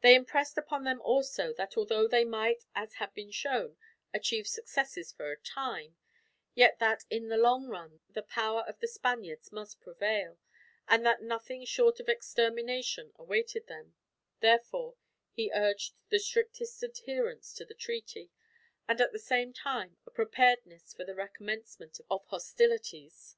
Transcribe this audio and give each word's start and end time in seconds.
They 0.00 0.14
impressed 0.14 0.56
upon 0.56 0.84
them 0.84 1.02
also 1.02 1.52
that 1.52 1.76
although 1.76 2.08
they 2.08 2.24
might, 2.24 2.64
as 2.74 2.94
had 2.94 3.12
been 3.12 3.30
shown, 3.30 3.76
achieve 4.14 4.48
successes 4.48 5.12
for 5.12 5.30
a 5.30 5.36
time, 5.36 5.98
yet 6.54 6.78
that 6.78 7.04
in 7.10 7.28
the 7.28 7.36
long 7.36 7.66
run 7.66 8.00
the 8.08 8.22
power 8.22 8.62
of 8.62 8.80
the 8.80 8.88
Spaniards 8.88 9.52
must 9.52 9.82
prevail, 9.82 10.38
and 10.88 11.04
that 11.04 11.20
nothing 11.20 11.66
short 11.66 12.00
of 12.00 12.08
extermination 12.08 13.12
awaited 13.16 13.66
them; 13.66 13.94
therefore 14.40 14.94
he 15.30 15.52
urged 15.52 15.92
the 16.08 16.20
strictest 16.20 16.82
adherence 16.82 17.52
to 17.52 17.66
the 17.66 17.74
treaty, 17.74 18.30
and 18.88 18.98
at 19.02 19.12
the 19.12 19.18
same 19.18 19.52
time 19.52 19.98
a 20.06 20.10
preparedness 20.10 20.94
for 20.94 21.04
the 21.04 21.14
recommencement 21.14 22.00
of 22.10 22.24
hostilities. 22.28 23.36